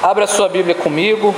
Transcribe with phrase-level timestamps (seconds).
[0.00, 1.34] Abra sua Bíblia comigo.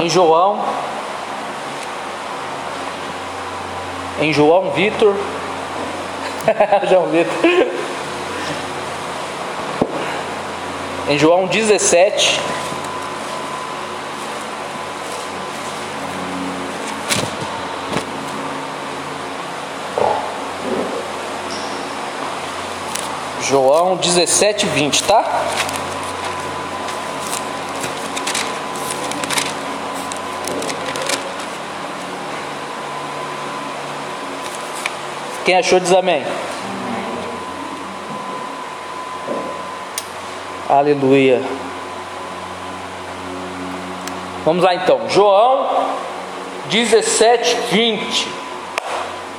[0.00, 0.64] Em João.
[4.20, 5.16] Em João Vitor.
[6.88, 7.66] João Vitor.
[11.08, 12.40] Em João 17.
[23.48, 25.24] João 17, 20, tá?
[35.44, 36.26] Quem achou diz amém.
[40.68, 41.40] Aleluia.
[44.44, 45.08] Vamos lá então.
[45.08, 45.86] João
[46.68, 48.28] 17, 20.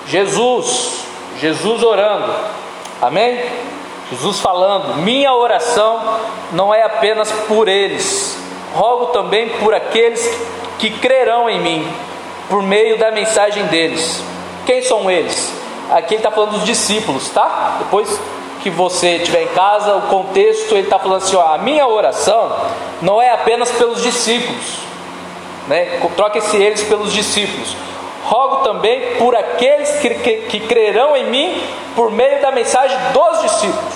[0.07, 1.03] Jesus,
[1.41, 2.33] Jesus orando.
[3.01, 3.76] Amém?
[4.11, 6.19] Jesus falando: Minha oração
[6.51, 8.37] não é apenas por eles,
[8.73, 10.25] rogo também por aqueles
[10.79, 11.91] que crerão em mim,
[12.49, 14.23] por meio da mensagem deles.
[14.65, 15.53] Quem são eles?
[15.91, 17.77] Aqui ele está falando dos discípulos, tá?
[17.79, 18.19] Depois
[18.61, 22.51] que você estiver em casa, o contexto ele está falando assim: ó, a minha oração
[23.01, 24.79] não é apenas pelos discípulos,
[25.67, 25.99] né?
[26.15, 27.75] Troque-se eles pelos discípulos.
[28.27, 31.63] Rogo também por aqueles que, que, que crerão em mim
[31.95, 33.93] por meio da mensagem dos discípulos.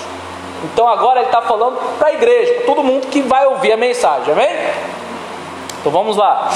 [0.64, 3.78] Então agora ele está falando para a igreja, para todo mundo que vai ouvir a
[3.78, 4.50] mensagem, amém?
[5.82, 6.50] Então vamos lá.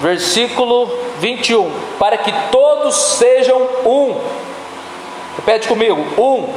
[0.00, 1.70] Versículo 21.
[1.96, 4.16] Para que todos sejam um.
[5.36, 6.48] Repete comigo: um.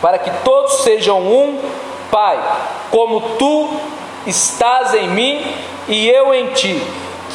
[0.00, 1.60] Para que todos sejam um,
[2.10, 2.38] Pai,
[2.90, 3.68] como tu
[4.28, 5.44] estás em mim
[5.88, 6.80] e eu em ti,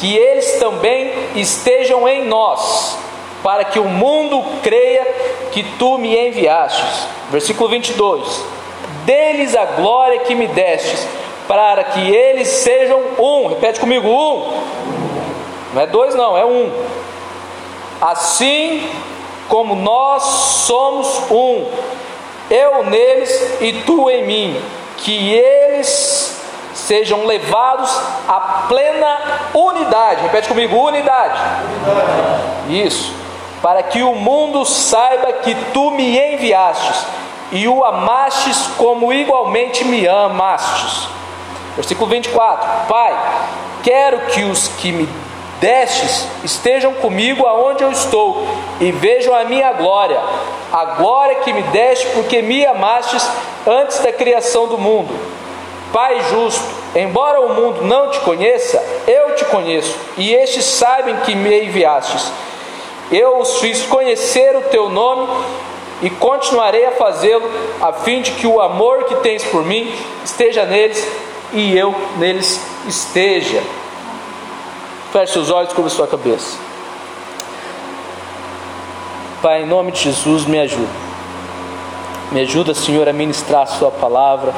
[0.00, 2.98] que eles também estejam em nós,
[3.42, 5.04] para que o mundo creia
[5.52, 7.06] que tu me enviastes.
[7.30, 8.44] Versículo 22.
[9.04, 11.06] Deles a glória que me destes,
[11.46, 13.48] para que eles sejam um.
[13.48, 14.62] Repete comigo: um.
[15.74, 16.72] Não é dois, não, é um.
[18.00, 18.88] Assim
[19.48, 21.66] como nós somos um,
[22.50, 24.62] eu neles e tu em mim,
[24.98, 25.86] que eles
[26.86, 27.90] sejam levados
[28.28, 29.18] à plena
[29.54, 30.22] unidade.
[30.22, 31.38] Repete comigo: unidade.
[32.68, 33.12] Isso.
[33.62, 37.06] Para que o mundo saiba que tu me enviastes
[37.50, 41.08] e o amastes como igualmente me amastes.
[41.74, 43.18] Versículo 24: Pai,
[43.82, 45.08] quero que os que me
[45.60, 48.46] destes estejam comigo aonde eu estou
[48.80, 50.20] e vejam a minha glória,
[50.70, 53.26] a glória que me deste porque me amastes
[53.66, 55.14] antes da criação do mundo.
[55.94, 56.60] Pai justo,
[56.96, 62.32] embora o mundo não te conheça, eu te conheço, e estes sabem que me enviastes.
[63.12, 65.28] Eu os fiz conhecer o teu nome
[66.02, 67.48] e continuarei a fazê-lo,
[67.80, 69.94] a fim de que o amor que tens por mim
[70.24, 71.06] esteja neles
[71.52, 73.62] e eu neles esteja.
[75.12, 76.58] Feche seus olhos, cubra sua cabeça.
[79.40, 80.90] Pai, em nome de Jesus, me ajuda.
[82.32, 84.52] Me ajuda, Senhor, a ministrar a Sua palavra.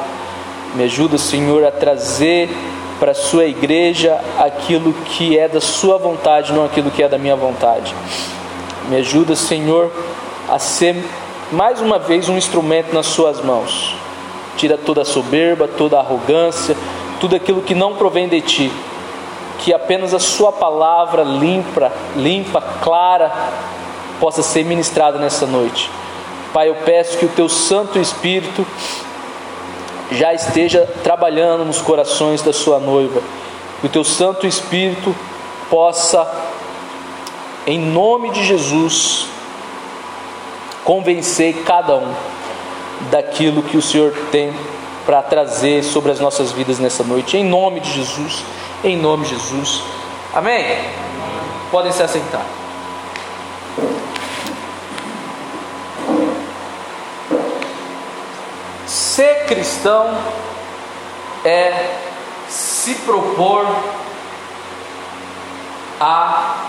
[0.75, 2.49] Me ajuda, Senhor, a trazer
[2.99, 7.17] para a Sua igreja aquilo que é da Sua vontade, não aquilo que é da
[7.17, 7.93] minha vontade.
[8.89, 9.91] Me ajuda, Senhor,
[10.49, 10.95] a ser
[11.51, 13.95] mais uma vez um instrumento nas Suas mãos.
[14.57, 16.75] Tira toda a soberba, toda a arrogância,
[17.19, 18.71] tudo aquilo que não provém de Ti
[19.59, 23.31] que apenas a Sua palavra limpa, limpa, clara,
[24.19, 25.89] possa ser ministrada nessa noite.
[26.53, 28.65] Pai, eu peço que o Teu Santo Espírito
[30.11, 33.21] já esteja trabalhando nos corações da Sua noiva,
[33.79, 35.15] que o Teu Santo Espírito
[35.69, 36.27] possa,
[37.65, 39.27] em nome de Jesus,
[40.83, 42.13] convencer cada um
[43.11, 44.53] daquilo que o Senhor tem
[45.05, 48.43] para trazer sobre as nossas vidas nessa noite, em nome de Jesus
[48.83, 49.81] em nome de Jesus.
[50.33, 50.63] Amém?
[51.71, 52.45] Podem se assentar.
[59.17, 60.15] Ser cristão
[61.43, 61.97] é
[62.47, 63.65] se propor
[65.99, 66.67] a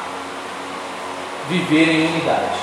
[1.51, 2.59] viver em unidade.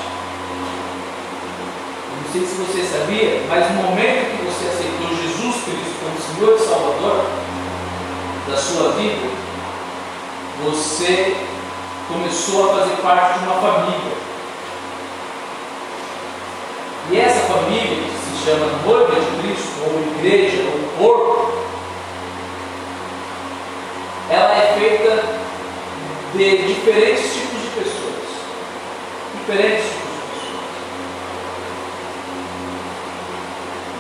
[2.17, 6.55] Não sei se você sabia, mas no momento que você aceitou Jesus Cristo como Senhor
[6.55, 7.25] e Salvador,
[8.49, 9.29] da sua vida,
[10.63, 11.45] você
[12.07, 14.17] começou a fazer parte de uma família.
[17.11, 21.53] E essa família, que se chama noiva de Cristo, como igreja, como corpo,
[24.29, 25.23] ela é feita
[26.33, 28.25] de diferentes tipos de pessoas.
[29.39, 30.65] Diferentes tipos de pessoas.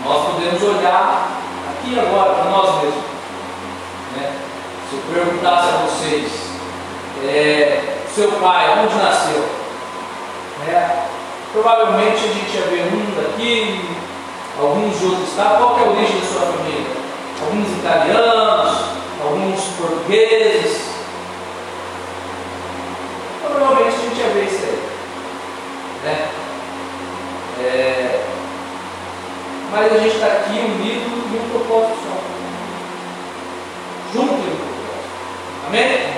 [0.03, 3.03] Nós podemos olhar aqui agora para nós mesmos.
[4.17, 4.33] Né?
[4.89, 6.31] Se eu perguntasse a vocês,
[7.23, 9.47] é, seu pai, onde nasceu?
[10.65, 11.05] Né?
[11.53, 13.94] Provavelmente a gente ia ver um daqui,
[14.59, 15.57] alguns outros estados.
[15.57, 16.85] Qual é a origem da sua família?
[17.41, 18.85] Alguns italianos,
[19.23, 20.85] alguns portugueses.
[23.41, 24.83] Provavelmente a gente ia ver isso aí.
[26.03, 26.29] Né?
[27.59, 28.25] É,
[29.71, 32.17] mas a gente está aqui unido em um propósito só.
[34.13, 34.75] Junto em um propósito.
[35.67, 36.15] Amém?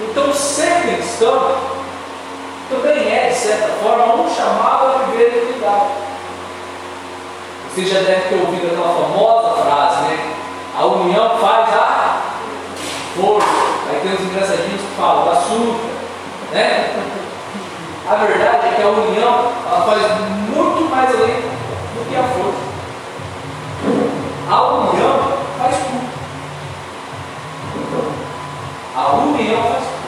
[0.00, 1.56] Então, ser cristão
[2.68, 6.05] também é, de certa forma, um chamado a viver em unidade.
[7.76, 10.34] Você já deve ter ouvido aquela famosa frase, né?
[10.78, 12.22] A união faz a
[13.14, 13.46] força.
[13.90, 15.90] Aí tem os engraçadinhos que falam, açúcar,
[16.52, 16.96] né?
[18.08, 20.00] A verdade é que a união ela faz
[20.56, 22.64] muito mais além do que a força.
[24.50, 25.18] A união
[25.58, 26.08] faz tudo.
[28.96, 30.06] A união faz tudo.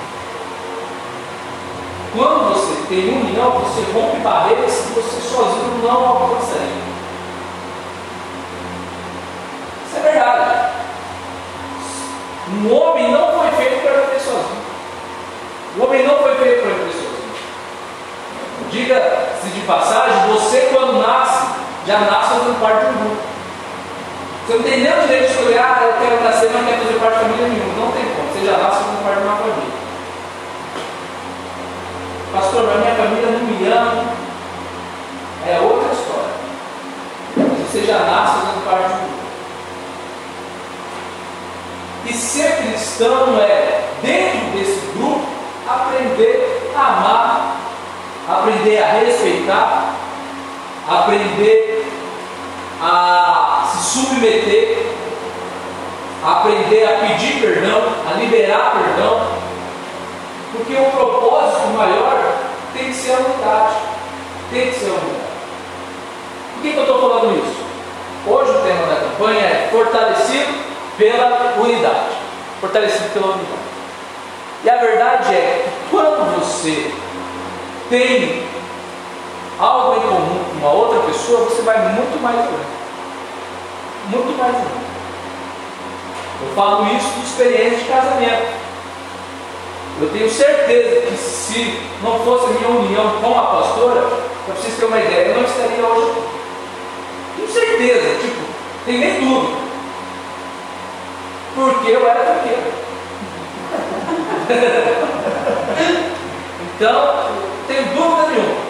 [2.16, 6.87] Quando você tem união, você rompe barreiras que você sozinho não alcançaria.
[10.18, 10.72] Verdade.
[12.50, 14.62] Um homem não foi feito para viver sozinho.
[15.76, 17.18] O homem não foi feito para viver sozinho.
[18.70, 21.46] Diga-se de passagem, você quando nasce,
[21.86, 23.22] já nasce fazendo parte um grupo.
[24.46, 26.98] Você não tem o direito de escolher, ah, eu quero nascer, mas não quero fazer
[26.98, 27.84] parte de família nenhuma.
[27.84, 28.32] Não tem como.
[28.32, 29.78] Você já nasce fazendo parte de uma família.
[32.32, 34.04] Pastor, mas minha família não me ama.
[35.46, 36.34] É outra história.
[37.70, 39.17] Você já nasce fazendo parte um grupo.
[42.08, 45.26] E ser cristão é, dentro desse grupo,
[45.68, 47.56] aprender a amar,
[48.26, 49.94] aprender a respeitar,
[50.88, 51.86] aprender
[52.80, 54.86] a se submeter,
[56.24, 59.20] aprender a pedir perdão, a liberar perdão,
[60.52, 62.38] porque o propósito maior
[62.72, 63.76] tem que ser a unidade.
[64.50, 65.28] Tem que ser a unidade.
[66.54, 67.68] Por que, que eu estou falando isso?
[68.26, 70.57] Hoje o tema da campanha é fortalecido
[70.98, 72.16] pela unidade.
[72.60, 73.68] Fortalecido pela unidade.
[74.64, 76.92] E a verdade é que quando você
[77.88, 78.42] tem
[79.58, 82.78] algo em comum com uma outra pessoa, você vai muito mais longe.
[84.10, 84.88] Muito mais longe.
[86.40, 88.58] Eu falo isso de experiência de casamento.
[90.00, 94.00] Eu tenho certeza que se não fosse a minha união com a pastora,
[94.46, 96.22] para vocês terem uma ideia, eu não estaria hoje aqui.
[97.36, 98.40] Tenho certeza, tipo,
[98.84, 99.58] tem nem dúvida.
[101.54, 102.72] Porque eu era tranqueiro.
[106.74, 107.30] então,
[107.66, 108.68] tenho dúvida nenhuma.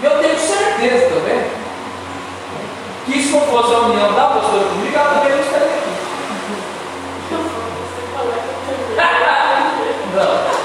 [0.00, 1.58] E eu tenho certeza também
[3.04, 5.88] que se não fosse a união da pastora comigo, ela também não estaria aqui.
[10.14, 10.58] não.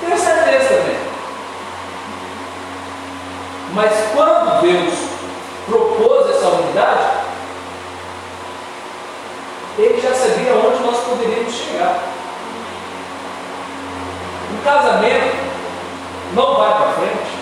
[0.00, 0.98] Tenho certeza também.
[3.74, 4.94] Mas quando Deus
[5.66, 7.22] propôs essa unidade,
[9.78, 11.98] Ele já sabia onde nós poderíamos chegar.
[14.64, 15.36] Casamento
[16.34, 17.32] não vai para frente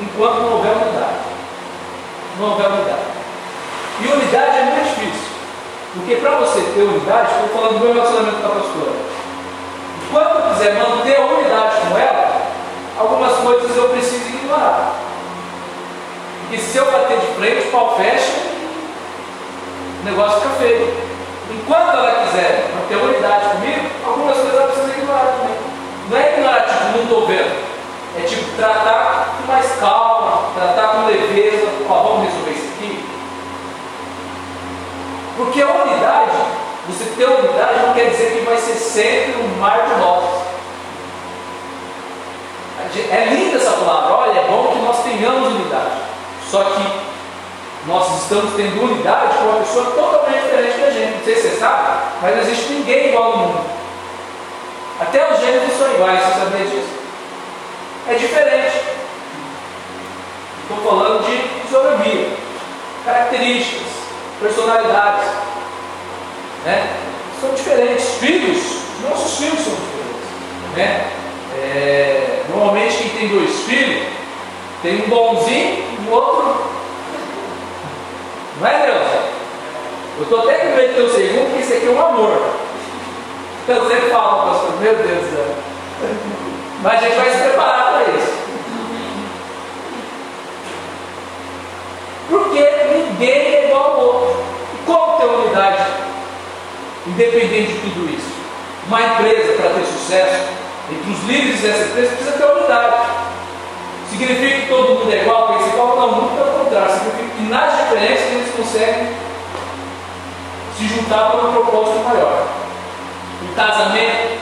[0.00, 1.24] enquanto não houver unidade.
[2.38, 3.14] Não houver unidade.
[4.00, 5.34] E unidade é muito difícil.
[5.94, 8.92] Porque para você ter unidade, estou falando do meu relacionamento com a pastora.
[10.02, 12.42] Enquanto eu quiser manter a unidade com ela,
[12.98, 14.94] algumas coisas eu preciso ignorar.
[16.50, 18.32] E se eu bater de frente, o pau fecha,
[20.02, 20.94] o negócio fica feio.
[21.50, 25.53] Enquanto ela quiser manter a unidade comigo, algumas coisas ela precisa ignorar também.
[26.08, 27.74] Não é ignorar, tipo, não estou vendo.
[28.16, 31.66] É tipo, tratar com mais calma, tratar com leveza.
[31.88, 33.04] Ó, vamos resolver isso aqui.
[35.36, 36.36] Porque a unidade,
[36.86, 40.44] você ter unidade não quer dizer que vai ser sempre um mar de rosas.
[43.10, 46.02] É linda essa palavra, olha, é bom que nós tenhamos unidade.
[46.48, 47.04] Só que
[47.86, 51.16] nós estamos tendo unidade com uma pessoa totalmente diferente da gente.
[51.16, 53.83] Não sei se você sabe, mas não existe ninguém igual no mundo.
[55.00, 56.94] Até os gêneros são iguais, você sabia disso?
[58.08, 58.80] É diferente.
[60.62, 62.28] Estou falando de fisionomia,
[63.04, 63.88] características,
[64.40, 65.30] personalidades.
[66.64, 66.96] Né?
[67.40, 68.04] São diferentes.
[68.20, 68.62] Filhos,
[69.02, 70.76] nossos filhos são diferentes.
[70.76, 71.10] Né?
[71.56, 74.06] É, normalmente quem tem dois filhos
[74.82, 76.56] tem um bonzinho e um outro.
[78.60, 79.24] Não é, Deus?
[80.18, 82.63] Eu estou até com medo de ter o segundo, porque esse aqui é um amor.
[83.66, 85.54] Eu sempre falo, pastor, meu Deus do céu.
[86.82, 88.34] Mas a gente vai se preparar para isso.
[92.28, 94.44] Porque ninguém é igual ao outro.
[94.84, 95.82] Como ter unidade?
[97.06, 98.34] Independente de tudo isso.
[98.86, 100.44] Uma empresa, para ter sucesso,
[100.92, 102.96] entre os líderes dessa empresa, precisa ter unidade.
[104.10, 105.96] Significa que todo mundo é igual, igual?
[105.96, 106.92] Não, muito pelo contrário.
[106.92, 109.08] Significa que nas diferenças eles conseguem
[110.76, 112.63] se juntar para um propósito maior.
[113.50, 114.38] O casamento.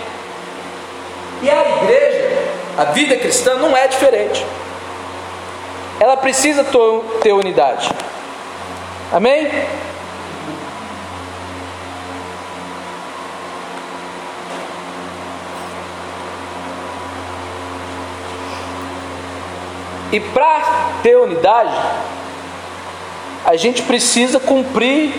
[1.42, 4.46] E a igreja, a vida cristã, não é diferente.
[5.98, 6.64] Ela precisa
[7.20, 7.90] ter unidade.
[9.12, 9.50] Amém?
[20.12, 21.74] E para ter unidade,
[23.46, 25.14] a gente precisa cumprir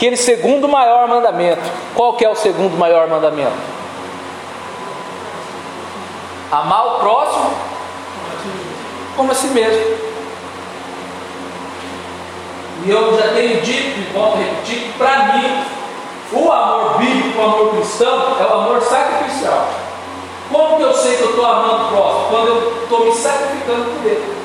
[0.00, 1.60] aquele segundo maior mandamento.
[1.94, 3.52] Qual que é o segundo maior mandamento?
[6.50, 7.50] Amar o próximo
[9.14, 9.98] como a si mesmo.
[12.86, 15.64] E eu já tenho dito e volto a repetir que para mim
[16.32, 19.68] o amor bíblico, o amor cristão, é o amor sacrificial.
[20.50, 22.26] Como que eu sei que eu estou amando o próximo?
[22.30, 24.39] Quando eu estou me sacrificando por ele.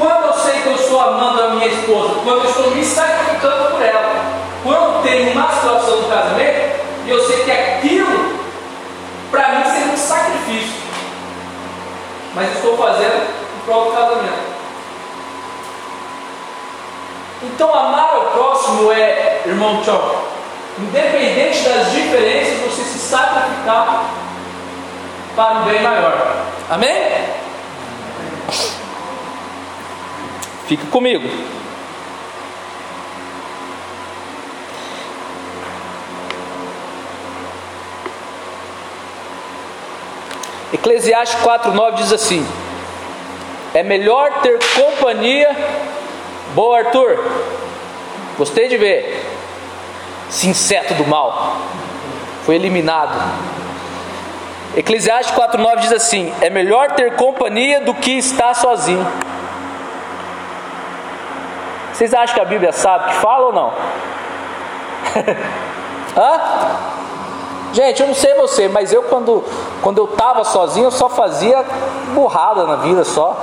[0.00, 2.14] Quando eu sei que eu estou amando a minha esposa?
[2.24, 4.24] Quando eu estou me sacrificando por ela.
[4.64, 6.80] Quando tem uma situação no casamento
[7.10, 8.38] eu sei que aquilo,
[9.32, 10.80] para mim, seria um sacrifício.
[12.34, 13.28] Mas estou fazendo
[13.58, 14.50] o próprio casamento.
[17.42, 20.28] Então, amar ao próximo é, irmão Tchau,
[20.78, 24.04] independente das diferenças, você se sacrificar
[25.34, 26.36] para um bem maior.
[26.68, 27.19] Amém?
[30.70, 31.28] Fica comigo.
[40.72, 42.46] Eclesiastes 4,9 diz assim:
[43.74, 45.48] É melhor ter companhia.
[46.54, 47.18] Boa, Arthur.
[48.38, 49.26] Gostei de ver.
[50.28, 51.62] Esse inseto do mal
[52.46, 53.18] foi eliminado.
[54.76, 59.04] Eclesiastes 4,9 diz assim: É melhor ter companhia do que estar sozinho.
[62.00, 63.74] Vocês acham que a Bíblia sabe que fala ou não?
[66.16, 66.40] Hã?
[67.74, 69.44] Gente, eu não sei você, mas eu quando,
[69.82, 71.62] quando eu estava sozinho, eu só fazia
[72.14, 73.38] burrada na vida só.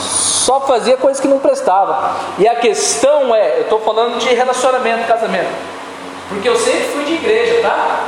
[0.00, 2.16] Só fazia coisas que não prestava.
[2.40, 5.54] E a questão é, eu estou falando de relacionamento, casamento.
[6.28, 8.00] Porque eu sempre fui de igreja, tá?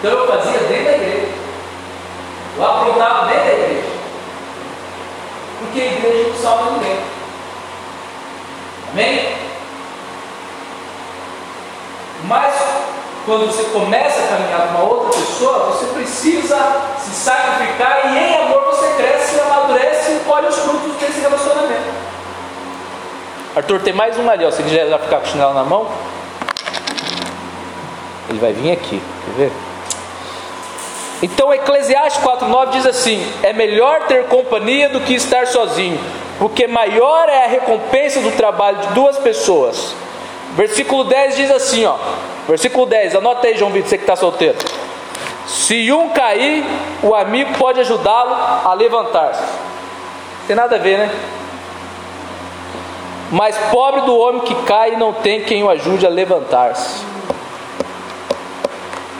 [0.00, 1.28] Então eu fazia dentro da igreja.
[2.56, 3.88] Eu aprontava dentro da igreja.
[5.60, 7.19] Porque a igreja não salva ninguém.
[8.92, 9.36] Amém?
[12.24, 12.54] Mas
[13.24, 16.56] quando você começa a caminhar com uma outra pessoa, você precisa
[16.98, 21.90] se sacrificar e em amor você cresce, amadurece e colhe os frutos desse relacionamento.
[23.54, 24.50] Arthur, tem mais um ali, ó.
[24.50, 25.88] Se quiser já ficar com o chinelo na mão,
[28.28, 29.52] ele vai vir aqui, quer ver?
[31.22, 36.00] Então Eclesiastes 4,9 diz assim: É melhor ter companhia do que estar sozinho,
[36.40, 39.94] porque maior é a recompensa do trabalho de duas pessoas.
[40.56, 41.96] Versículo 10 diz assim, ó.
[42.48, 44.56] Versículo 10, anota aí, João Vitor, você que está solteiro.
[45.46, 46.64] Se um cair,
[47.02, 48.34] o amigo pode ajudá-lo
[48.66, 49.42] a levantar-se.
[50.46, 51.10] Tem nada a ver, né?
[53.30, 57.04] Mas pobre do homem que cai e não tem quem o ajude a levantar-se.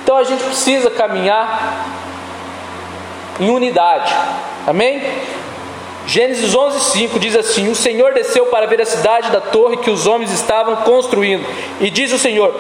[0.03, 1.85] Então a gente precisa caminhar
[3.39, 4.17] em unidade.
[4.67, 5.03] Amém?
[6.07, 10.07] Gênesis 11:5 diz assim: O Senhor desceu para ver a cidade da torre que os
[10.07, 11.47] homens estavam construindo.
[11.81, 12.55] E diz o Senhor: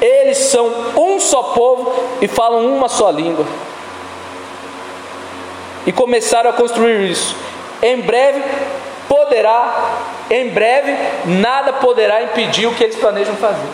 [0.00, 3.46] Eles são um só povo e falam uma só língua.
[5.86, 7.36] E começaram a construir isso.
[7.82, 8.42] Em breve
[9.08, 9.96] poderá,
[10.30, 13.68] em breve nada poderá impedir o que eles planejam fazer.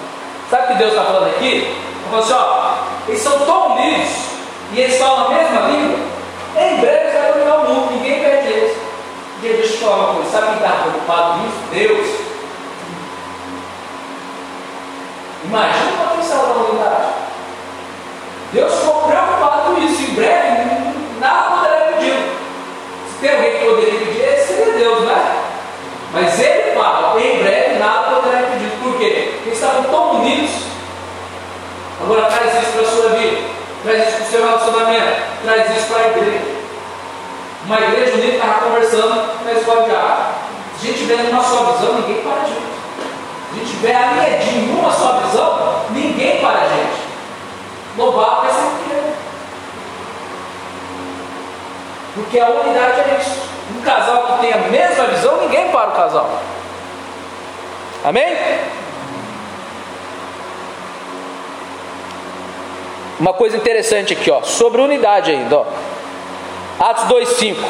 [0.50, 1.46] Sabe o que Deus está falando aqui?
[1.46, 1.76] Ele
[2.10, 2.74] falou assim: ó,
[3.08, 4.08] eles são tão unidos
[4.72, 5.98] e eles falam a mesma língua.
[6.56, 8.19] Em breve vai dominar o mundo, ninguém.
[9.42, 11.56] E deixa eu te falar uma coisa: sabe quem está preocupado nisso?
[11.72, 12.06] Deus.
[15.44, 17.12] Imagina o potencial da humanidade.
[18.52, 20.02] Deus ficou preocupado com isso.
[20.02, 22.32] Em breve, nada poderá impedir.
[23.08, 25.42] Se tem alguém que poderia impedir, seria Deus, né?
[26.12, 28.70] Mas ele fala: em breve, nada poderá impedir.
[28.82, 29.32] Por quê?
[29.36, 30.50] Porque estavam tão unidos.
[32.02, 33.38] Agora traz isso para a sua vida,
[33.84, 36.49] traz isso para o seu relacionamento, traz isso para a igreja.
[37.64, 40.34] Uma igreja unida estava conversando na escola de arte.
[40.78, 42.60] Se a gente tiver numa só visão, ninguém para a gente.
[42.60, 47.00] Se a gente tiver alinhadinho numa só visão, ninguém para a gente.
[47.96, 49.12] Louvado ser pequeno.
[52.14, 53.50] Porque a unidade é isso.
[53.76, 56.30] Um casal que tem a mesma visão, ninguém para o casal.
[58.04, 58.36] Amém?
[63.18, 65.66] Uma coisa interessante aqui, ó, sobre unidade ainda, ó.
[66.80, 67.62] Atos 2:5.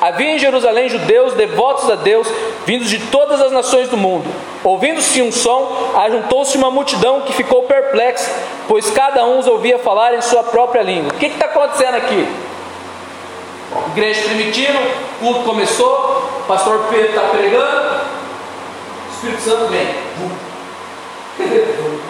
[0.00, 2.28] Havia em Jerusalém judeus devotos a Deus,
[2.64, 4.24] vindos de todas as nações do mundo.
[4.62, 8.30] Ouvindo-se um som, ajuntou-se uma multidão que ficou perplexa,
[8.68, 11.12] pois cada um os ouvia falar em sua própria língua.
[11.12, 12.28] O que está acontecendo aqui?
[13.92, 14.78] Igreja primitiva,
[15.18, 18.00] culto começou, o pastor Pedro está pregando,
[19.08, 19.88] o Espírito Santo vem.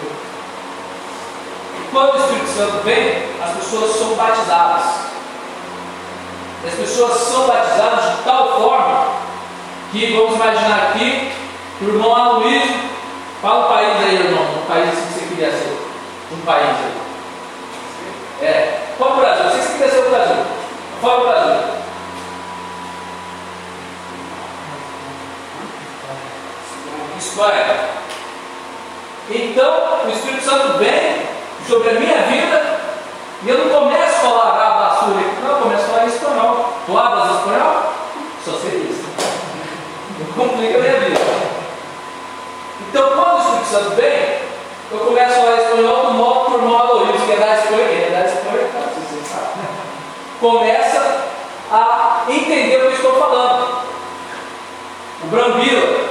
[1.91, 5.12] Quando o Espírito Santo vem, as pessoas são batizadas.
[6.65, 9.05] As pessoas são batizadas de tal forma
[9.91, 11.31] que, vamos imaginar aqui,
[11.81, 12.75] o irmão Aloysio,
[13.41, 15.77] fala um país aí, irmão, um país que você queria ser.
[16.31, 17.03] Um país aí.
[18.41, 19.43] É, qual o Brasil?
[19.49, 20.35] Você queria ser o Brasil.
[21.01, 21.73] Fora o Brasil.
[27.17, 27.89] Espanha.
[29.29, 31.27] Então, o Espírito Santo vem
[31.67, 32.79] sobre a minha vida
[33.45, 36.73] e eu não começo a falar ah, basura, não, eu começo a falar espanhol.
[36.85, 37.93] Tu hablas espanhol?
[38.45, 39.03] Só sei isso.
[40.19, 41.19] Não complica a minha vida.
[42.89, 44.39] Então, quando o Espírito Santo vem,
[44.91, 48.09] eu começo a falar espanhol do modo por modo isso, que é da Espanha, é
[48.11, 48.69] da Espanha,
[49.25, 49.47] sabe.
[50.39, 51.25] Começa
[51.71, 53.83] a entender o que eu estou falando.
[55.23, 56.09] O Brambila,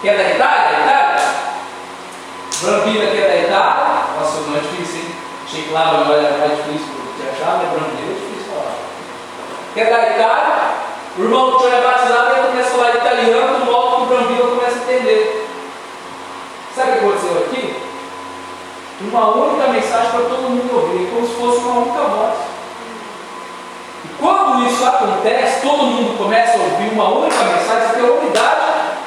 [0.00, 1.24] que é da Itália, Itália.
[2.62, 3.84] Brambila, que é da Itália.
[4.18, 5.14] Nossa, não é difícil, hein?
[5.44, 8.74] Achei que lá agora mais difícil de achar, mas Brambila é difícil falar.
[9.74, 10.84] Que é da Itália.
[11.16, 14.48] O irmão Tio é batizado e começa a falar italiano, do modo que o Brambila
[14.56, 15.48] começa a entender.
[16.74, 17.76] Sabe o que aconteceu aqui?
[19.10, 22.34] Uma única mensagem para todo mundo ouvir, como se fosse uma única voz.
[24.04, 28.60] E quando isso acontece, todo mundo começa a ouvir uma única mensagem, tem unidade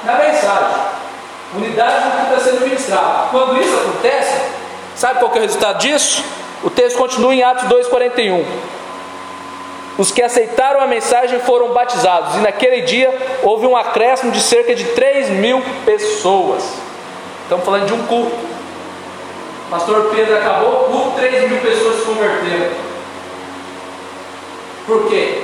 [0.03, 0.75] na mensagem,
[1.55, 3.29] unidade no que está sendo ministrado.
[3.31, 4.41] Quando isso acontece,
[4.95, 6.23] sabe qual é o resultado disso?
[6.63, 8.45] O texto continua em Atos 2,41.
[9.97, 14.75] Os que aceitaram a mensagem foram batizados, e naquele dia houve um acréscimo de cerca
[14.75, 16.63] de 3 mil pessoas.
[17.43, 18.56] Estamos falando de um culto.
[19.69, 22.71] Pastor Pedro acabou culto, 3 mil pessoas se converteram.
[24.85, 25.43] Por quê?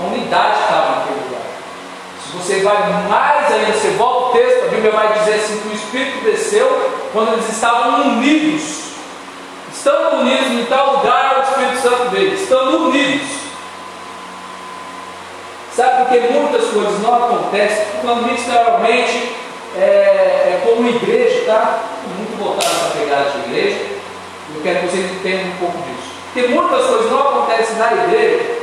[0.00, 1.42] A unidade estava naquele lugar.
[2.24, 5.68] Se você vai mais ainda, você volta o texto, a Bíblia vai dizer assim: que
[5.68, 8.82] o Espírito desceu quando eles estavam unidos.
[9.72, 12.34] Estando unidos em tal lugar, o Espírito Santo veio.
[12.34, 13.28] Estando unidos.
[15.74, 17.86] Sabe porque muitas coisas não acontecem?
[18.02, 19.36] Falando ministerialmente,
[19.76, 21.80] é, é como igreja, tá?
[22.16, 23.86] Muito voltado para pegada de igreja.
[24.54, 26.12] Eu quero que vocês entendam um pouco disso.
[26.32, 28.62] Porque muitas coisas não acontecem na igreja.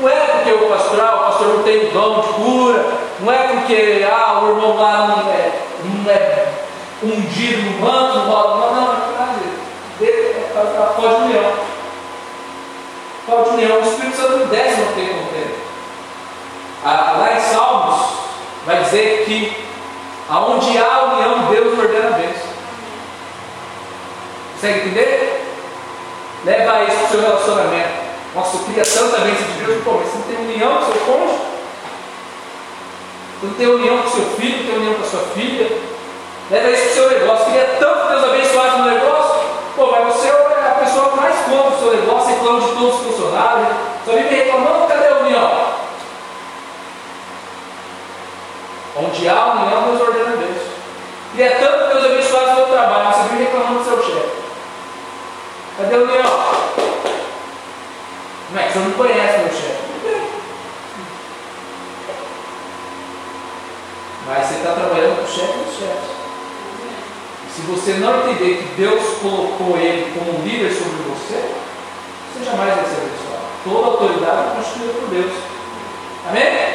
[0.00, 2.84] Não é porque o pastoral, o pastor não tem dom de cura,
[3.20, 5.52] não é porque ah, o irmão lá não é,
[5.84, 6.48] não é
[7.02, 9.04] ungido no manto, não rola, não, não, não.
[10.02, 11.52] É para pó de união.
[13.26, 15.54] Pó de união, o Espírito Santo não desce tem como ter.
[16.84, 17.54] Ah, lá em que
[20.28, 22.54] aonde há união, Deus ordena a bênção.
[24.54, 25.44] Consegue entender?
[26.44, 28.04] Leva isso para o seu relacionamento.
[28.34, 29.84] Nossa, eu queria tanta bênção de Deus.
[29.84, 31.38] Pô, mas você não tem união com seu cônjuge?
[33.40, 35.78] Você não tem união com seu filho, não tem união com sua filha?
[36.50, 37.44] Leva isso para o seu negócio.
[37.46, 39.40] Queria tanto Deus abençoasse no negócio.
[39.76, 42.94] Pô, mas você é a pessoa que mais compra o seu negócio, reclama de todos
[42.94, 43.68] os funcionários.
[44.04, 45.74] Só vive reclamando, cadê a união?
[48.96, 50.62] Onde há união, Deus ordena Deus.
[51.32, 54.36] Queria tanto que Deus abençoasse o meu trabalho, você vive reclamando do seu chefe.
[55.76, 56.64] Cadê a união?
[58.52, 59.84] Não é que você não conhece meu chefe.
[64.26, 66.14] Mas você está trabalhando com o chefe dos chefes.
[67.54, 71.52] Se você não entender que Deus colocou ele como líder sobre você,
[72.32, 73.44] você jamais vai ser abençoado.
[73.64, 75.32] Toda autoridade é constituída por Deus.
[76.28, 76.73] Amém?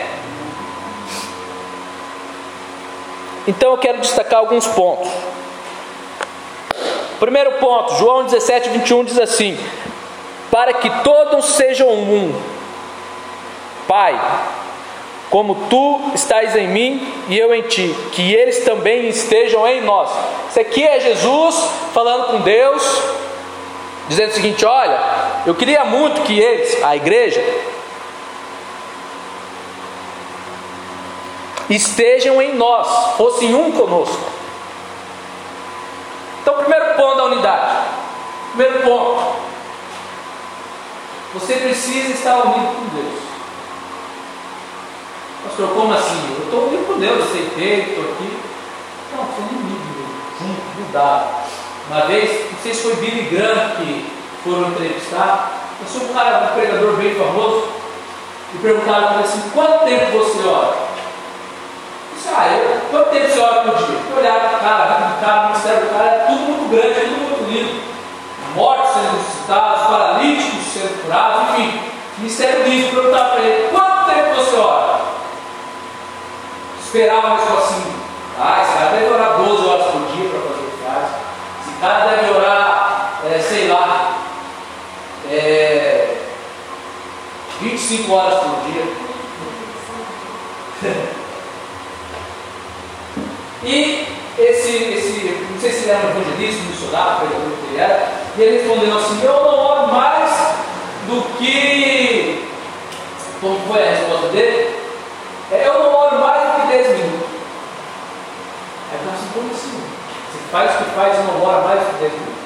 [3.49, 5.09] Então eu quero destacar alguns pontos.
[7.19, 9.57] Primeiro ponto, João 17, 21 diz assim:
[10.51, 12.39] Para que todos sejam um,
[13.87, 14.21] Pai,
[15.31, 20.11] como tu estás em mim e eu em ti, que eles também estejam em nós.
[20.51, 21.55] Isso aqui é Jesus
[21.91, 22.83] falando com Deus,
[24.07, 24.99] dizendo o seguinte: olha,
[25.47, 27.43] eu queria muito que eles, a igreja,
[31.69, 34.19] estejam em nós, fossem um conosco.
[36.41, 37.77] Então, primeiro ponto da unidade.
[38.55, 39.35] Primeiro ponto.
[41.33, 43.19] Você precisa estar unido com Deus.
[45.43, 46.35] Pastor, como assim?
[46.37, 48.39] Eu estou indo com Deus, aceitei, estou aqui.
[49.15, 50.05] Não, foi inimigo,
[50.39, 51.29] junto, mudado.
[51.89, 54.11] Uma vez, não sei se foi Billy Graham que
[54.43, 55.51] foram entrevistar,
[55.81, 57.67] eu sou um cara, um pregador bem famoso,
[58.53, 60.88] e perguntaram assim, quanto tempo você ora?
[62.89, 63.99] Quanto tempo você ora por dia?
[64.09, 66.69] Eu olhava para o cara, a vida cara, o ministério do cara, é tudo muito
[66.71, 67.81] grande, tudo muito lindo.
[68.55, 71.81] Mortos sendo ressuscitados, paralíticos sendo curados, enfim.
[72.17, 74.99] Ministério lindo, perguntava para ele, quanto tempo você ora?
[76.83, 77.93] Esperava mais assim,
[78.41, 81.05] ah, esse cara deve orar 12 horas por dia para fazer o que faz.
[81.61, 84.13] Esse cara deve orar, é, sei lá,
[85.29, 86.17] é,
[87.61, 88.83] 25 horas por dia.
[93.69, 98.11] E esse, esse, não sei se ele era um evangelista, um missionário, que ele era,
[98.35, 100.31] e ele respondeu assim: Eu não oro mais
[101.05, 102.49] do que.
[103.39, 104.75] Como foi a resposta dele?
[105.51, 107.29] É, eu não oro mais do que 10 minutos.
[108.91, 109.83] Aí eu assim: Como assim?
[110.31, 112.39] Você faz o que faz e não ora mais do que 10 minutos?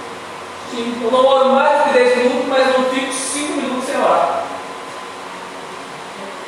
[0.71, 3.95] Sim, eu não oro mais do que 10 minutos, mas não fico 5 minutos sem
[3.95, 4.43] orar.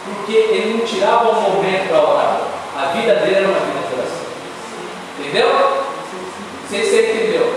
[0.03, 2.41] Porque ele não tirava um momento para orar.
[2.77, 4.24] A vida dele era uma vida de oração.
[5.25, 5.83] Entendeu?
[6.69, 7.55] Sei se você entendeu.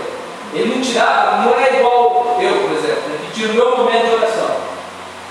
[0.53, 4.05] Ele não tirava, não é igual eu, por exemplo, né, que tira o meu momento
[4.05, 4.57] de oração.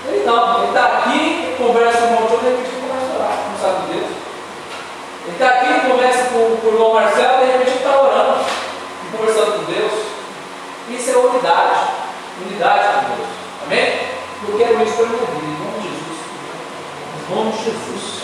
[0.07, 3.59] Ele não, ele está aqui, conversa com o irmão de repente começa a orar, não
[3.59, 4.11] sabe Deus.
[5.25, 8.45] Ele está aqui, conversa com, com o irmão Marcelo, de repente está orando,
[9.11, 9.91] conversando com Deus.
[10.89, 11.79] Isso é unidade.
[12.47, 13.29] Unidade com Deus.
[13.65, 13.99] Amém?
[14.47, 16.19] Eu quero isso para minha vida, em nome de Jesus.
[17.29, 18.18] Em nome de Jesus.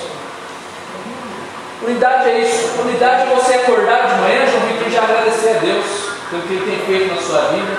[1.86, 2.82] Unidade é isso.
[2.82, 5.86] Unidade é você acordar de manhã, João Vitor, já agradecer a Deus
[6.32, 7.78] pelo que Ele tem feito na sua vida.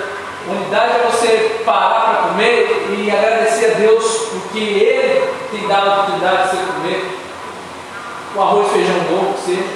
[0.49, 5.95] Unidade é você parar para comer e agradecer a Deus porque Ele tem dado a
[5.95, 7.19] oportunidade de você comer.
[8.37, 9.69] O arroz, feijão bom, que seja.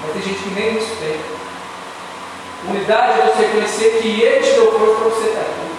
[0.00, 1.20] Mas tem gente que nem isso tem.
[2.70, 5.72] Unidade é você conhecer que Ele te deu força para você estar aqui.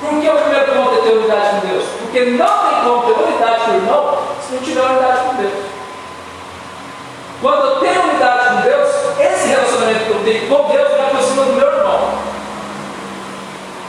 [0.00, 1.84] Por que o primeiro ponto é ter unidade com Deus?
[2.02, 4.21] Porque não tem como ter unidade com o irmão
[4.52, 5.64] não tiver unidade com Deus.
[7.40, 8.88] Quando eu tenho unidade com Deus,
[9.18, 12.18] esse relacionamento que eu tenho com Deus me aproxima do meu irmão.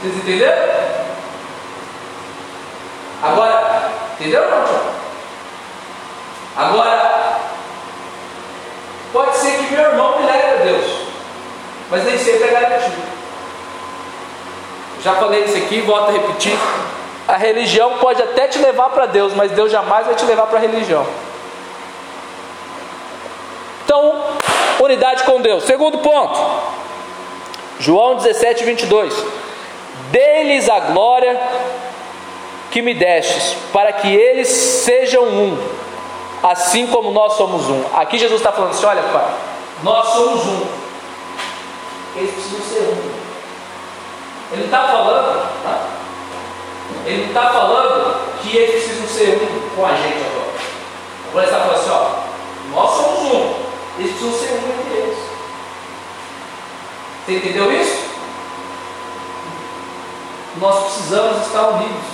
[0.00, 0.74] Vocês entenderam?
[3.22, 4.80] Agora, entendeu não, tio?
[6.56, 7.38] Agora,
[9.12, 11.04] pode ser que meu irmão me leve a Deus
[11.90, 13.02] mas nem sempre é garantido.
[15.02, 16.58] Já falei isso aqui, volto a repetir.
[17.26, 20.58] A religião pode até te levar para Deus, mas Deus jamais vai te levar para
[20.58, 21.06] a religião.
[23.84, 24.22] Então,
[24.80, 25.64] unidade com Deus.
[25.64, 26.38] Segundo ponto,
[27.78, 29.14] João 17, 22.
[30.10, 31.40] Dê-lhes a glória
[32.70, 35.68] que me destes, para que eles sejam um,
[36.42, 37.84] assim como nós somos um.
[37.94, 39.26] Aqui Jesus está falando assim: olha, Pai,
[39.82, 40.84] nós somos um
[42.16, 43.10] eles precisam ser um.
[44.52, 45.88] Ele está falando, tá?
[47.06, 50.52] Ele está falando que eles precisam ser um com a gente agora.
[51.28, 52.24] Agora ele está falando assim, ó,
[52.74, 53.54] nós somos um,
[53.98, 55.18] eles precisam ser um entre eles.
[57.24, 58.04] Você entendeu isso?
[60.60, 62.04] Nós precisamos estar unidos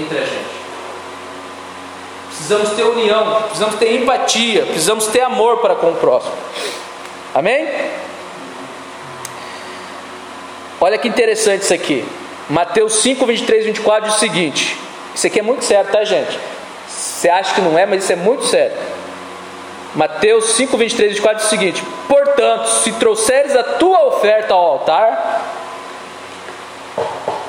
[0.00, 0.56] entre a gente.
[2.28, 6.34] Precisamos ter união, precisamos ter empatia, precisamos ter amor para com o próximo.
[7.34, 7.68] Amém?
[10.80, 12.04] Olha que interessante isso aqui.
[12.48, 14.78] Mateus 5, 23 e 24 diz o seguinte:
[15.14, 16.38] Isso aqui é muito sério, tá, gente?
[16.86, 18.76] Você acha que não é, mas isso é muito sério.
[19.94, 24.60] Mateus 5, 23 e 24 diz o seguinte: Portanto, se trouxeres a tua oferta ao
[24.60, 25.42] altar,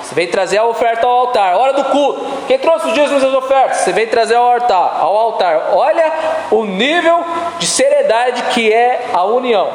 [0.01, 2.25] você vem trazer a oferta ao altar, hora do culto.
[2.47, 3.77] Quem trouxe os dízimos das ofertas?
[3.77, 5.73] Você vem trazer ao altar, ao altar.
[5.73, 6.11] Olha
[6.49, 7.23] o nível
[7.59, 9.69] de seriedade que é a união.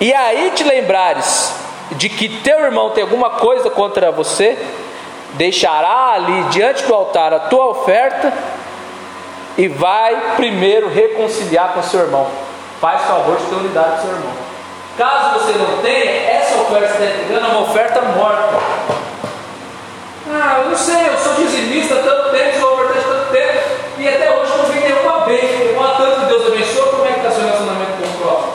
[0.00, 1.62] E aí te lembrares
[1.94, 4.58] de que teu irmão tem alguma coisa contra você,
[5.34, 8.32] deixará ali diante do altar a tua oferta
[9.56, 12.26] e vai primeiro reconciliar com seu irmão.
[12.80, 14.32] Faz favor de ter unidade com seu irmão.
[14.96, 18.58] Caso você não tenha, essa oferta está entregando é uma oferta morta.
[20.30, 23.58] Ah, eu não sei, eu sou dizimista há tanto tempo, sou ofertante há tanto tempo,
[23.98, 25.66] e até hoje não vi nenhuma bênção.
[25.66, 28.52] Igual tanto que Deus abençoe, como é que está seu relacionamento com o próximo?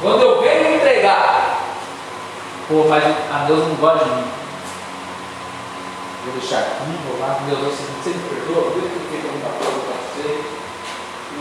[0.00, 1.58] Quando eu venho entregar,
[2.68, 4.24] pô, mas a Deus não gosta de mim.
[6.24, 9.96] Vou deixar aqui, vou lá, Deus, você me perdoa, que eu fiz alguma coisa para
[10.06, 10.26] você,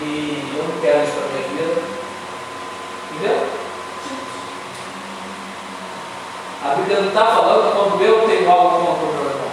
[0.01, 1.83] e eu não quero isso para minha vida.
[3.11, 3.39] Entendeu?
[6.63, 9.51] A Bíblia não está falando quando eu tenho algo contra o meu irmão.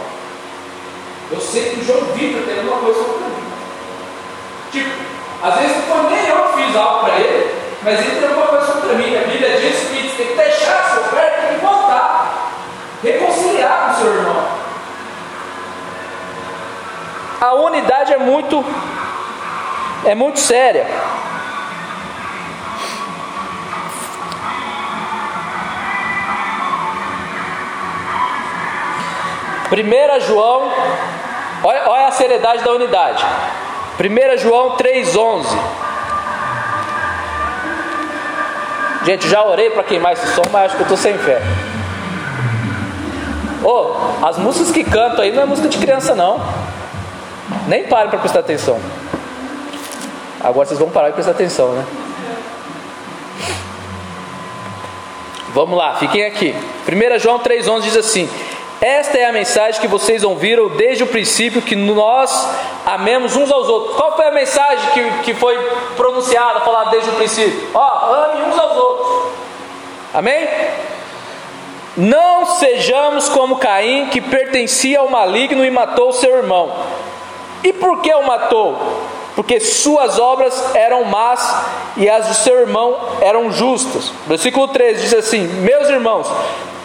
[1.30, 3.52] Eu sei que o João Vitor tem alguma coisa contra mim.
[4.70, 5.01] Tipo,
[5.42, 8.46] às vezes não foi nem eu que fiz algo para ele, mas ele tem alguma
[8.46, 9.16] coisa contra mim.
[9.16, 12.52] A Bíblia diz que você tem que deixar seu pé e voltar.
[13.02, 14.46] Reconciliar com o seu irmão.
[17.40, 18.64] A unidade é muito
[20.04, 20.86] é muito séria.
[29.68, 30.70] Primeira João,
[31.64, 33.24] olha, olha a seriedade da unidade.
[33.98, 35.46] 1 João 3,11.
[39.04, 41.42] Gente, já orei para queimar esse som, mas acho que eu estou sem fé.
[43.64, 46.40] Oh, as músicas que canto aí não é música de criança, não.
[47.66, 48.80] Nem parem para prestar atenção.
[50.40, 51.84] Agora vocês vão parar e prestar atenção, né?
[55.54, 56.54] Vamos lá, fiquem aqui.
[56.88, 58.28] 1 João 3,11 diz assim:
[58.82, 62.48] Esta é a mensagem que vocês ouviram desde o princípio, que nós
[62.84, 63.94] amemos uns aos outros.
[63.94, 65.56] Qual foi a mensagem que, que foi
[65.94, 67.68] pronunciada, falada desde o princípio?
[67.72, 69.32] Ó, ame uns aos outros.
[70.12, 70.48] Amém?
[71.96, 76.72] Não sejamos como Caim, que pertencia ao maligno e matou seu irmão.
[77.62, 78.76] E por que o matou?
[79.36, 81.66] Porque suas obras eram más
[81.96, 84.12] e as do seu irmão eram justas.
[84.26, 86.28] Versículo 13 diz assim: Meus irmãos,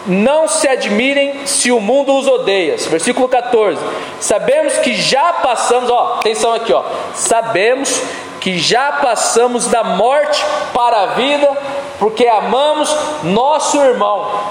[0.08, 2.76] não se admirem se o mundo os odeia.
[2.78, 3.78] Versículo 14.
[4.20, 6.82] Sabemos que já passamos, ó, atenção aqui, ó.
[7.14, 8.02] Sabemos
[8.40, 10.42] que já passamos da morte
[10.72, 11.50] para a vida,
[11.98, 14.44] porque amamos nosso irmão.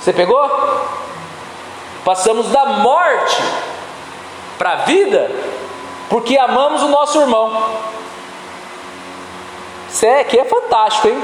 [0.00, 0.50] Você pegou?
[2.04, 3.40] Passamos da morte
[4.58, 5.30] para a vida,
[6.08, 7.76] porque amamos o nosso irmão.
[9.88, 11.22] Isso aqui é fantástico, hein?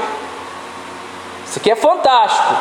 [1.45, 2.55] Isso aqui é fantástico.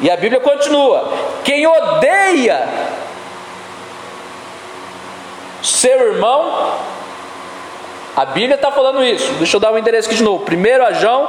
[0.00, 1.12] E a Bíblia continua:
[1.44, 2.68] quem odeia
[5.62, 6.74] seu irmão,
[8.16, 9.32] a Bíblia está falando isso.
[9.34, 10.44] Deixa eu dar o um endereço aqui de novo.
[10.44, 11.28] 1 João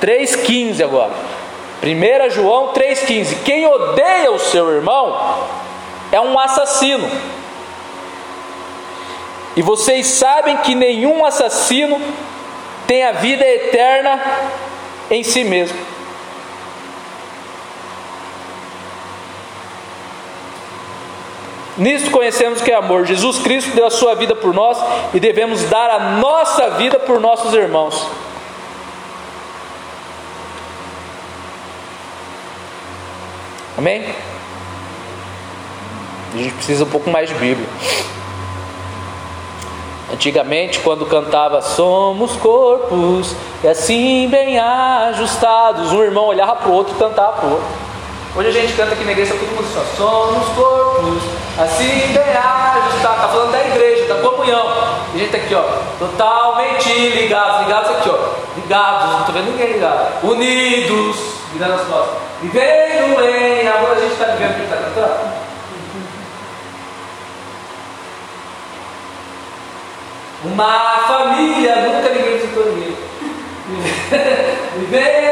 [0.00, 1.12] 3,15 agora.
[1.82, 3.42] 1 João 3,15.
[3.44, 5.48] Quem odeia o seu irmão
[6.10, 7.08] é um assassino.
[9.56, 12.00] E vocês sabem que nenhum assassino
[12.86, 14.20] tem a vida eterna
[15.10, 15.95] em si mesmo.
[21.76, 23.04] Nisto conhecemos que é amor.
[23.04, 24.78] Jesus Cristo deu a sua vida por nós
[25.12, 28.08] e devemos dar a nossa vida por nossos irmãos.
[33.76, 34.06] Amém?
[36.32, 37.68] A gente precisa um pouco mais de Bíblia.
[40.12, 46.94] Antigamente, quando cantava Somos corpos e assim bem ajustados, um irmão olhava para o outro
[46.94, 47.85] e cantava para o outro.
[48.36, 51.22] Hoje a gente canta aqui na igreja todo mundo assim, ó, somos corpos,
[51.58, 52.94] assim ajustados.
[52.96, 54.68] Está falando da igreja, da comunhão.
[54.68, 55.62] A gente tá aqui, ó,
[55.98, 58.18] totalmente ligados, ligados aqui, ó,
[58.56, 61.16] ligados, não estou vendo ninguém ligado, unidos,
[61.54, 63.92] virando as costas, vivendo em amor.
[63.92, 65.46] A gente está vivendo o que está cantando?
[70.44, 72.96] Uma família, nunca ninguém visitou ninguém.
[74.76, 75.25] Vivendo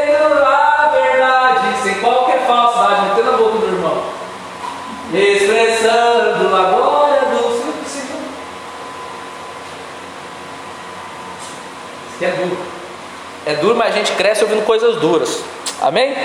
[1.85, 4.03] sem qualquer falsidade, metendo a boca do irmão.
[5.13, 8.19] Expressando a glória do Senhor.
[12.15, 12.57] Isso é duro.
[13.45, 15.43] É duro, mas a gente cresce ouvindo coisas duras.
[15.79, 16.15] Amém?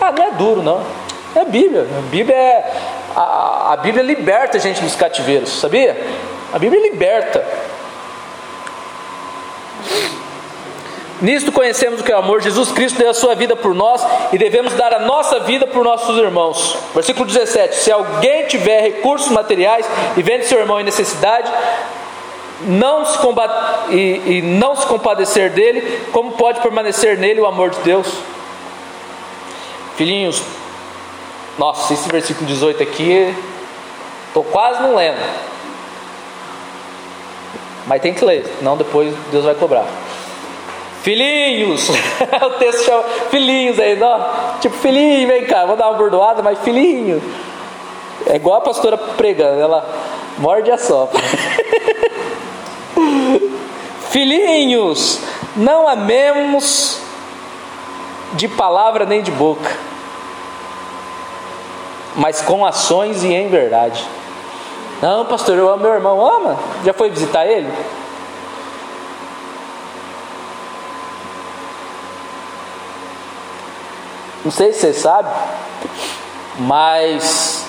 [0.00, 0.82] Ah, não é duro, não.
[1.34, 1.82] É Bíblia.
[1.82, 2.72] A Bíblia é.
[3.14, 5.96] A, a Bíblia liberta a gente dos cativeiros, sabia?
[6.52, 7.44] A Bíblia liberta.
[11.24, 12.42] Nisto conhecemos o que é o amor.
[12.42, 15.82] Jesus Cristo deu a sua vida por nós e devemos dar a nossa vida por
[15.82, 16.76] nossos irmãos.
[16.94, 19.86] Versículo 17: Se alguém tiver recursos materiais
[20.18, 21.50] e vende seu irmão em necessidade,
[22.66, 23.18] não se
[23.88, 28.06] e, e não se compadecer dele, como pode permanecer nele o amor de Deus?
[29.96, 30.42] Filhinhos,
[31.56, 33.34] nossa, esse versículo 18 aqui,
[34.26, 35.16] estou quase não lendo.
[37.86, 39.86] Mas tem que ler, senão depois Deus vai cobrar.
[41.04, 41.90] Filhinhos,
[42.46, 44.18] o texto chama filhinhos aí, não?
[44.58, 47.22] tipo filhinho, vem cá, vou dar uma bordoada, mas filhinho.
[48.26, 49.86] É igual a pastora pregando, ela
[50.38, 51.18] morde a sopa.
[54.08, 55.20] Filhinhos,
[55.54, 57.00] não amemos
[58.32, 59.70] de palavra nem de boca,
[62.16, 64.02] mas com ações e em verdade.
[65.02, 66.26] Não, pastor, eu amo meu irmão.
[66.26, 66.58] Ama?
[66.82, 67.70] Já foi visitar ele?
[74.44, 75.30] Não sei se você sabe,
[76.58, 77.64] mas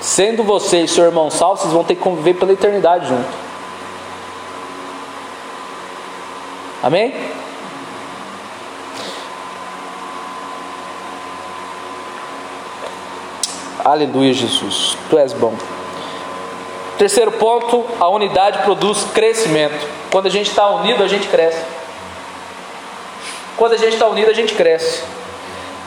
[0.00, 3.28] sendo você e seu irmão salvo, vocês vão ter que conviver pela eternidade junto.
[6.82, 7.14] Amém?
[13.84, 14.96] Aleluia, Jesus.
[15.08, 15.54] Tu és bom.
[16.98, 19.86] Terceiro ponto, a unidade produz crescimento.
[20.10, 21.83] Quando a gente está unido, a gente cresce.
[23.56, 25.02] Quando a gente está unido, a gente cresce.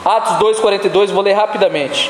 [0.05, 2.09] Atos 2,42, vou ler rapidamente.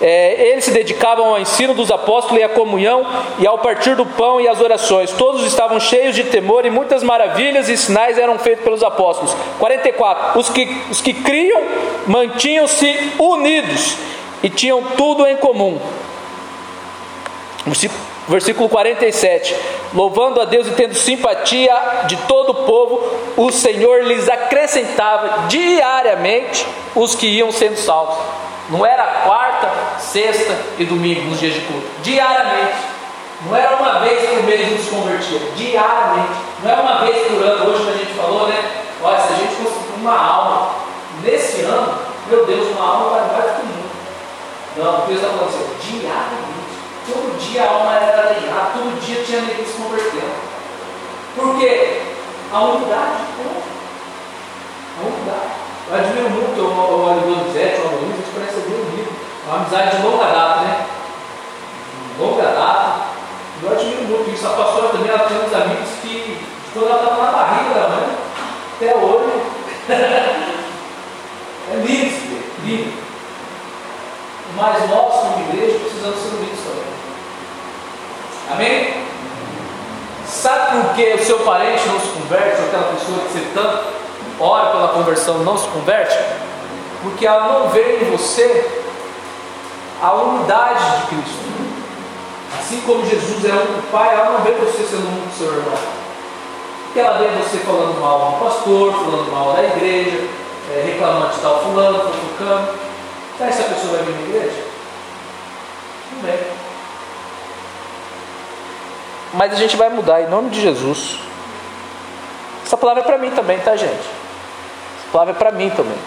[0.00, 3.04] É, eles se dedicavam ao ensino dos apóstolos e à comunhão,
[3.38, 5.10] e ao partir do pão e às orações.
[5.12, 9.34] Todos estavam cheios de temor e muitas maravilhas e sinais eram feitos pelos apóstolos.
[9.58, 10.38] 44.
[10.38, 11.62] Os que, os que criam
[12.06, 13.96] mantinham-se unidos
[14.42, 15.80] e tinham tudo em comum.
[18.28, 19.56] Versículo 47:
[19.94, 21.74] Louvando a Deus e tendo simpatia
[22.06, 23.02] de todo o povo,
[23.36, 28.16] o Senhor lhes acrescentava diariamente os que iam sendo salvos.
[28.68, 32.76] Não era quarta, sexta e domingo nos dias de culto, diariamente.
[33.46, 36.38] Não era uma vez por mês nos convertia, diariamente.
[36.62, 38.62] Não é uma vez por ano, hoje que a gente falou, né?
[39.02, 40.70] Olha, se a gente conseguir uma alma
[41.22, 41.94] nesse ano,
[42.28, 43.78] meu Deus, uma alma vai mais do que
[44.78, 46.57] não, está assim, diariamente.
[47.08, 50.32] Todo dia a alma era alinhada, todo dia tinha ninguém se convertendo.
[51.34, 52.02] Por quê?
[52.52, 53.48] A unidade, pô.
[54.98, 55.52] A unidade.
[55.88, 59.10] Eu admiro muito o, o Alisson Zete, o Aloysio, a gente conhece bem unido.
[59.46, 60.86] É uma amizade de longa data, né?
[62.18, 63.08] Longa data.
[63.62, 64.46] Eu admiro muito isso.
[64.46, 68.08] A pastora também, ela tem uns amigos que, quando ela estava na barriga da mãe,
[68.76, 69.42] até hoje,
[71.72, 73.08] é lindo, lindo
[74.58, 76.67] mas nós, como igreja, precisamos ser unidos.
[78.50, 78.94] Amém?
[80.26, 83.78] Sabe por que o seu parente não se converte, ou aquela pessoa que você tanto
[84.38, 86.16] ora pela conversão não se converte?
[87.02, 88.82] Porque ela não vê em você
[90.02, 91.48] a unidade de Cristo.
[92.58, 95.78] Assim como Jesus é um Pai, ela não vê você sendo um com seu irmão.
[96.84, 100.26] Porque ela vê você falando mal do pastor, falando mal da igreja,
[100.70, 102.68] é, reclamando de tal fulano, fofocando.
[103.36, 104.64] Que essa pessoa vai vir na igreja?
[106.12, 106.67] Não vem.
[109.34, 111.18] Mas a gente vai mudar em nome de Jesus.
[112.64, 113.92] Essa palavra é para mim também, tá, gente?
[113.92, 115.98] Essa palavra é para mim também.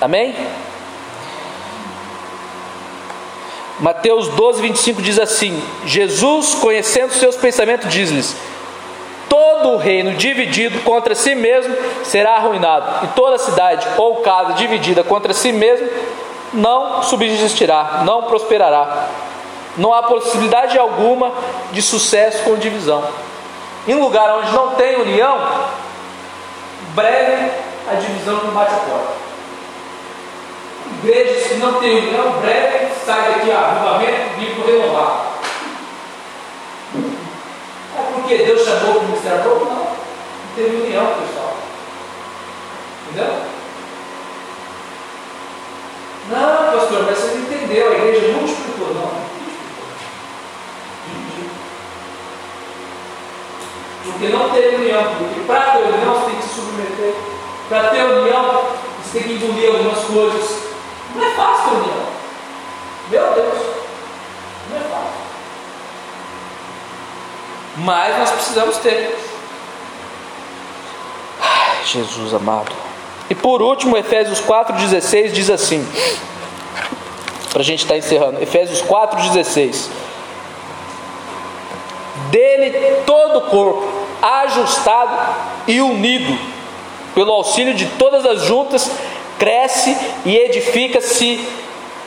[0.00, 0.34] Amém?
[3.80, 8.36] Mateus 12, 25 diz assim: Jesus, conhecendo seus pensamentos, diz-lhes:
[9.28, 15.02] todo o reino dividido contra si mesmo será arruinado, e toda cidade ou casa dividida
[15.02, 15.88] contra si mesmo
[16.52, 19.08] não subsistirá, não prosperará.
[19.76, 21.32] Não há possibilidade alguma
[21.72, 23.02] de sucesso com divisão.
[23.88, 25.38] Em lugar onde não tem união,
[26.94, 27.50] breve
[27.90, 29.12] a divisão não bate a porta.
[31.02, 35.32] Igrejas que não têm união, breve sai daqui a avivamento, vivo renovado.
[37.98, 39.64] É porque Deus chamou o ministério novo?
[39.64, 39.74] Não.
[39.74, 41.56] Não teve união, pessoal.
[43.10, 43.34] Entendeu?
[46.30, 47.90] Não, pastor, mas você não entendeu.
[47.90, 48.52] A igreja multiplicou.
[48.52, 48.61] Não.
[54.04, 55.02] Porque não teve união.
[55.18, 57.14] Porque para ter união você tem que se submeter.
[57.68, 58.64] Para ter união
[59.02, 60.58] você tem que engolir algumas coisas.
[61.14, 62.06] Não é fácil ter união.
[63.10, 63.58] Meu Deus.
[64.70, 65.22] Não é fácil
[67.76, 69.16] mas nós precisamos ter.
[71.40, 72.72] Ai, Jesus amado.
[73.30, 75.86] E por último, Efésios 4,16 diz assim:
[77.50, 79.88] para a gente estar tá encerrando, Efésios 4,16:
[82.30, 83.91] Dele todo o corpo,
[84.22, 85.34] ajustado
[85.66, 86.38] e unido,
[87.14, 88.90] pelo auxílio de todas as juntas,
[89.38, 91.44] cresce e edifica-se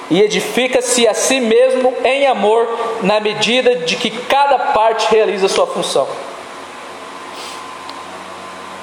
[0.10, 2.68] e edifica-se a si mesmo em amor,
[3.02, 6.08] na medida de que cada parte realiza sua função.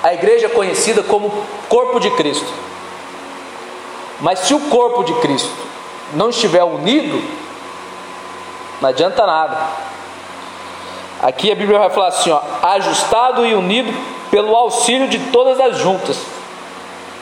[0.03, 1.33] A igreja é conhecida como
[1.69, 2.53] corpo de Cristo.
[4.21, 5.51] Mas se o corpo de Cristo
[6.15, 7.23] não estiver unido,
[8.81, 9.92] não adianta nada.
[11.23, 13.93] Aqui a Bíblia vai falar assim: ó, ajustado e unido
[14.29, 16.19] pelo auxílio de todas as juntas.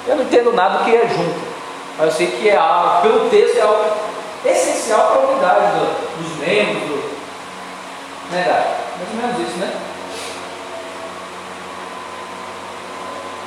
[0.06, 1.50] Eu não entendo nada do que é junta.
[1.98, 3.84] Mas eu sei que é algo, pelo texto, é algo
[4.44, 6.88] essencial para a unidade do, dos membros.
[6.88, 7.10] Do,
[8.30, 8.76] né?
[8.98, 9.70] Mais ou menos isso, né?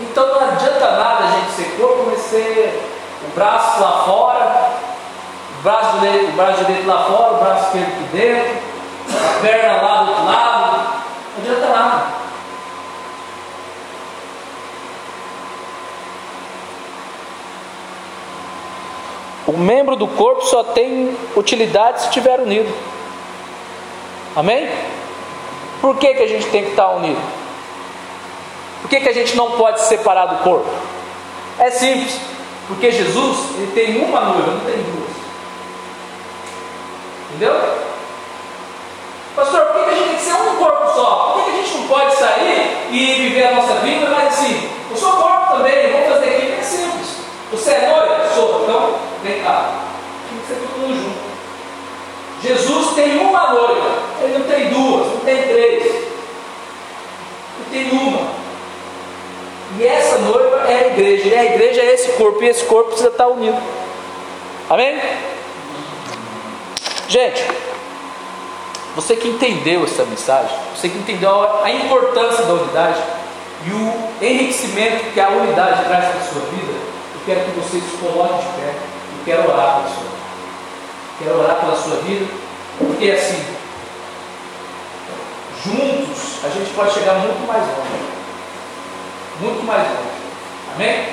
[0.02, 2.92] Então não adianta nada a gente ser corpo, mas ser
[3.26, 4.72] o braço lá fora,
[5.60, 8.73] o braço o braço direito lá fora, o braço esquerdo aqui dentro,
[9.42, 10.78] perna lá do outro lado,
[11.38, 12.24] não adianta nada.
[19.46, 22.74] O membro do corpo só tem utilidade se estiver unido.
[24.36, 24.70] Amém?
[25.82, 27.22] Por que, que a gente tem que estar unido?
[28.82, 30.70] Por que, que a gente não pode se separar do corpo?
[31.60, 32.20] É simples,
[32.68, 35.12] porque Jesus ele tem uma noiva, não tem duas.
[37.30, 37.93] Entendeu?
[39.36, 41.34] Pastor, por que, a gente tem que ser um corpo só?
[41.34, 44.96] Por que, a gente não pode sair e viver a nossa vida, mas assim, o
[44.96, 47.18] seu corpo também, vamos fazer aqui, é simples.
[47.52, 48.36] Você é noivo?
[48.36, 49.72] Sou, então vem cá.
[50.30, 51.24] Tem que ser todo mundo junto.
[52.44, 53.90] Jesus tem uma noiva,
[54.22, 56.12] ele não tem duas, não tem três, ele
[57.72, 58.28] tem uma.
[59.80, 62.90] E essa noiva é a igreja, e a igreja é esse corpo, e esse corpo
[62.90, 63.58] precisa estar unido.
[64.70, 65.02] Amém?
[67.08, 67.44] Gente,
[68.96, 73.02] você que entendeu essa mensagem, você que entendeu a importância da unidade
[73.66, 77.80] e o enriquecimento que a unidade traz para a sua vida, eu quero que você
[77.80, 80.24] se coloque de pé e quero orar pela sua vida.
[81.20, 82.26] Quero orar pela sua vida,
[82.78, 83.44] porque assim,
[85.64, 88.14] juntos a gente pode chegar muito mais longe
[89.40, 90.24] muito mais longe.
[90.76, 91.06] Amém?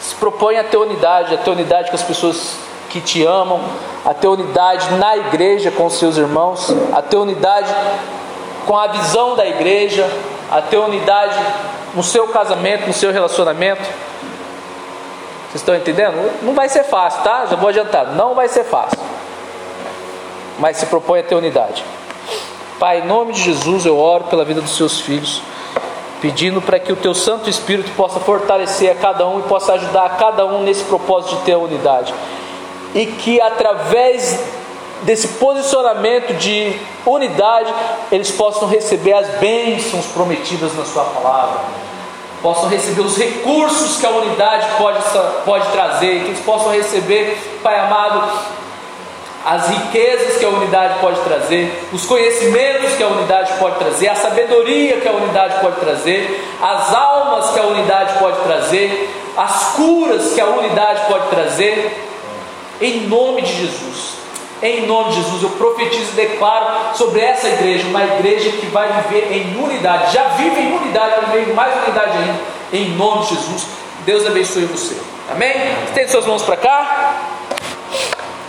[0.00, 2.56] Se propõe a ter unidade, a ter unidade com as pessoas
[2.96, 3.60] que te amam,
[4.04, 7.74] a ter unidade na igreja com seus irmãos, a ter unidade
[8.66, 10.08] com a visão da igreja,
[10.50, 11.38] a ter unidade
[11.94, 13.82] no seu casamento, no seu relacionamento.
[13.82, 16.42] Vocês estão entendendo?
[16.42, 17.46] Não vai ser fácil, tá?
[17.46, 18.98] Já vou adiantar, não vai ser fácil.
[20.58, 21.84] Mas se propõe a ter unidade.
[22.78, 25.42] Pai, em nome de Jesus, eu oro pela vida dos seus filhos,
[26.22, 30.06] pedindo para que o teu Santo Espírito possa fortalecer a cada um e possa ajudar
[30.06, 32.14] a cada um nesse propósito de ter a unidade.
[32.96, 34.40] E que através
[35.02, 36.74] desse posicionamento de
[37.04, 37.72] unidade,
[38.10, 41.60] eles possam receber as bênçãos prometidas na Sua palavra,
[42.42, 44.98] possam receber os recursos que a unidade pode,
[45.44, 48.22] pode trazer, que eles possam receber, Pai amado,
[49.44, 54.16] as riquezas que a unidade pode trazer, os conhecimentos que a unidade pode trazer, a
[54.16, 60.32] sabedoria que a unidade pode trazer, as almas que a unidade pode trazer, as curas
[60.32, 62.05] que a unidade pode trazer,
[62.80, 64.16] em nome de Jesus.
[64.62, 68.90] Em nome de Jesus, eu profetizo e declaro sobre essa igreja, uma igreja que vai
[69.02, 72.40] viver em unidade, já vive em unidade, vai viver em mais unidade ainda,
[72.72, 73.66] em nome de Jesus.
[74.06, 74.96] Deus abençoe você.
[75.30, 75.52] Amém?
[75.86, 77.16] Estende suas mãos para cá.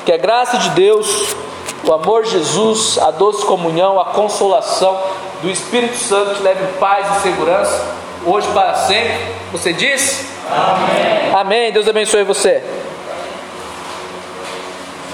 [0.05, 1.35] Que a graça de Deus,
[1.83, 4.97] o amor de Jesus, a doce comunhão, a consolação
[5.41, 7.85] do Espírito Santo te leve em paz e segurança,
[8.25, 9.17] hoje para sempre.
[9.51, 10.25] Você diz?
[10.49, 11.35] Amém.
[11.35, 11.71] Amém.
[11.73, 12.63] Deus abençoe você.